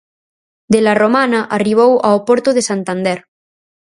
[0.75, 3.19] De la Romana arribou ao porto de Santander.